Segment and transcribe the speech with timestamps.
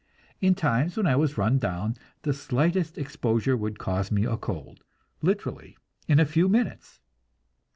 [0.39, 4.83] In times when I was run down, the slightest exposure would cause me a cold,
[5.21, 5.77] literally
[6.07, 6.99] in a few minutes.